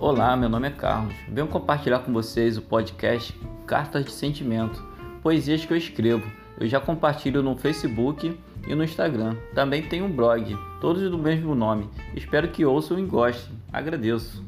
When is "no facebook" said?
7.42-8.34